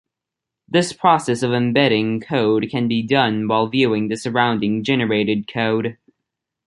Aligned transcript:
This 0.67 0.93
process 0.93 1.43
of 1.43 1.53
embedding 1.53 2.21
code 2.21 2.67
can 2.71 2.87
be 2.87 3.03
done 3.03 3.47
while 3.47 3.67
viewing 3.67 4.07
the 4.07 4.17
surrounding 4.17 4.83
generated 4.83 5.47
code. 5.47 5.95